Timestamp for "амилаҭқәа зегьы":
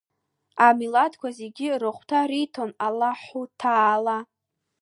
0.67-1.69